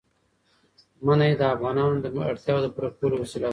منی 1.05 1.31
د 1.37 1.41
افغانانو 1.55 1.95
د 2.03 2.05
اړتیاوو 2.29 2.63
د 2.63 2.67
پوره 2.75 2.89
کولو 2.99 3.15
وسیله 3.23 3.47
ده. 3.47 3.49